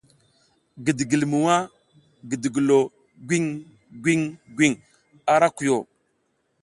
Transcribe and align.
Gidigilmwa 0.85 1.55
gidigilo 2.29 2.79
gwiŋ 3.27 3.45
gwiŋ 4.01 4.21
gwiŋ 4.55 4.73
a 5.31 5.33
ra 5.41 5.47
koyo. 5.55 5.77